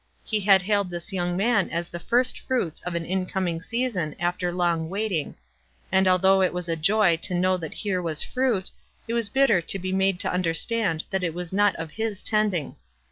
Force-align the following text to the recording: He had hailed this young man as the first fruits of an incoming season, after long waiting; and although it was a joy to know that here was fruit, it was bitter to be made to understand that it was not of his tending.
He 0.23 0.39
had 0.39 0.63
hailed 0.63 0.89
this 0.89 1.13
young 1.13 1.37
man 1.37 1.69
as 1.69 1.87
the 1.87 1.99
first 1.99 2.39
fruits 2.39 2.81
of 2.81 2.95
an 2.95 3.05
incoming 3.05 3.61
season, 3.61 4.15
after 4.19 4.51
long 4.51 4.89
waiting; 4.89 5.35
and 5.91 6.07
although 6.07 6.41
it 6.41 6.53
was 6.55 6.67
a 6.67 6.75
joy 6.75 7.17
to 7.17 7.35
know 7.35 7.55
that 7.57 7.75
here 7.75 8.01
was 8.01 8.23
fruit, 8.23 8.71
it 9.07 9.13
was 9.13 9.29
bitter 9.29 9.61
to 9.61 9.77
be 9.77 9.91
made 9.93 10.19
to 10.21 10.33
understand 10.33 11.03
that 11.11 11.23
it 11.23 11.35
was 11.35 11.53
not 11.53 11.75
of 11.75 11.91
his 11.91 12.23
tending. 12.23 12.77